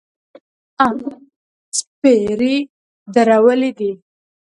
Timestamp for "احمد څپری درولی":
0.85-3.71